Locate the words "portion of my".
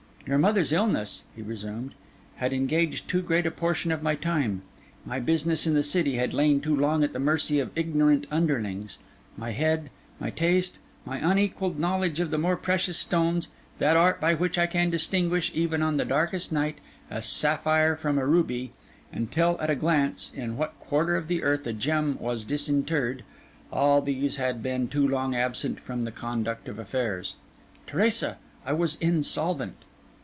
3.51-4.13